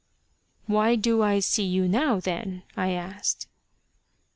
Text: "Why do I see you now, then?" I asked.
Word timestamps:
"Why 0.65 0.95
do 0.95 1.21
I 1.21 1.39
see 1.39 1.63
you 1.63 1.87
now, 1.87 2.19
then?" 2.19 2.63
I 2.75 2.89
asked. 2.89 3.45